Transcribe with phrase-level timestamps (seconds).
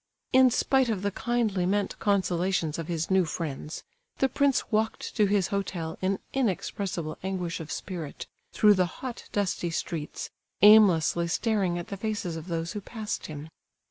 [0.33, 3.83] In spite of the kindly meant consolations of his new friends,
[4.17, 9.69] the prince walked to his hotel in inexpressible anguish of spirit, through the hot, dusty
[9.69, 10.31] streets,
[10.63, 13.49] aimlessly staring at the faces of those who passed him.